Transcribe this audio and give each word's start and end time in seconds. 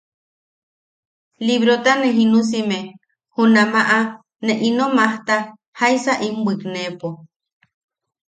Librota 1.47 1.91
ne 2.01 2.09
jinusime, 2.17 2.79
junamaʼa 3.35 3.99
ne 4.45 4.53
ino 4.67 4.85
majta, 4.97 5.37
jaisa 5.79 6.13
in 6.27 6.35
bwikneʼepo. 6.45 7.09